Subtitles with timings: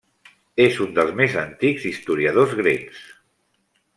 [0.63, 3.05] És un dels més antics historiadors grecs.